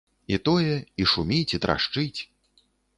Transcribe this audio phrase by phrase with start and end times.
[0.37, 0.75] І тое,
[1.05, 2.19] і шуміць, і трашчыць.